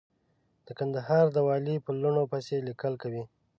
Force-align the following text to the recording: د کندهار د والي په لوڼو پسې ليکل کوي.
د 0.67 0.67
کندهار 0.79 1.25
د 1.31 1.37
والي 1.47 1.75
په 1.85 1.91
لوڼو 2.01 2.23
پسې 2.31 2.55
ليکل 2.67 2.93
کوي. 3.03 3.23